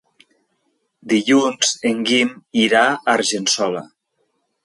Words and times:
Dilluns 1.13 1.73
en 1.91 2.01
Guim 2.09 2.33
irà 2.63 2.83
a 2.87 3.17
Argençola. 3.17 3.87